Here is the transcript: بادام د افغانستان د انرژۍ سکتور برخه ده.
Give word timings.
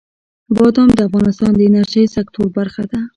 بادام 0.55 0.89
د 0.95 0.99
افغانستان 1.09 1.51
د 1.55 1.59
انرژۍ 1.69 2.05
سکتور 2.15 2.47
برخه 2.57 2.83
ده. 2.91 2.99